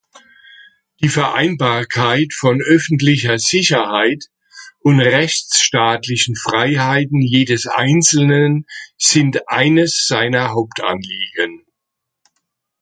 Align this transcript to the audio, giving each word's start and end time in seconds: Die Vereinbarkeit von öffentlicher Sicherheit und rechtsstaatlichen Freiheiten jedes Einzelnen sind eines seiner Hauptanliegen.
Die 1.03 1.09
Vereinbarkeit 1.09 2.33
von 2.33 2.59
öffentlicher 2.59 3.37
Sicherheit 3.37 4.31
und 4.79 4.99
rechtsstaatlichen 4.99 6.35
Freiheiten 6.35 7.21
jedes 7.21 7.67
Einzelnen 7.67 8.65
sind 8.97 9.47
eines 9.49 10.07
seiner 10.07 10.49
Hauptanliegen. 10.53 11.67